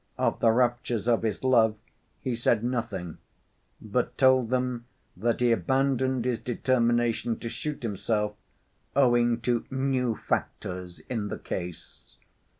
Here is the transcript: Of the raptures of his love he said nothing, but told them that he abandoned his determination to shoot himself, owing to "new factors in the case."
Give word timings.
Of 0.17 0.39
the 0.39 0.49
raptures 0.49 1.07
of 1.07 1.21
his 1.21 1.43
love 1.43 1.75
he 2.23 2.33
said 2.33 2.63
nothing, 2.63 3.19
but 3.79 4.17
told 4.17 4.49
them 4.49 4.85
that 5.15 5.41
he 5.41 5.51
abandoned 5.51 6.25
his 6.25 6.39
determination 6.39 7.37
to 7.37 7.49
shoot 7.49 7.83
himself, 7.83 8.33
owing 8.95 9.41
to 9.41 9.67
"new 9.69 10.15
factors 10.15 11.01
in 11.01 11.27
the 11.27 11.37
case." 11.37 12.15